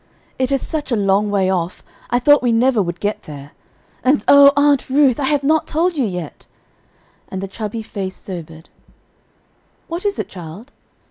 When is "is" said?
0.51-0.65, 10.03-10.17